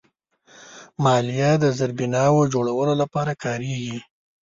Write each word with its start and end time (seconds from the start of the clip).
مالیه 1.03 1.51
د 1.63 1.65
زیربناوو 1.77 2.49
جوړولو 2.53 2.93
لپاره 3.01 3.31
کارېږي. 3.43 3.97